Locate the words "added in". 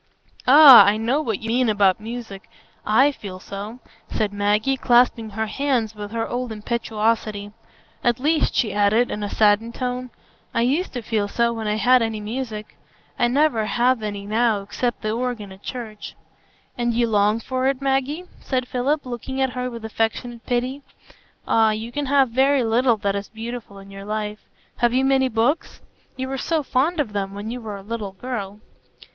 8.73-9.21